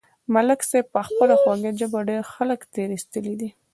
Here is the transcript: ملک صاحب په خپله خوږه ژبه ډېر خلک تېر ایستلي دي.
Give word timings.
ملک 0.33 0.59
صاحب 0.69 0.87
په 0.93 1.01
خپله 1.07 1.35
خوږه 1.41 1.71
ژبه 1.79 1.99
ډېر 2.09 2.23
خلک 2.33 2.59
تېر 2.73 2.89
ایستلي 2.93 3.35
دي. 3.39 3.49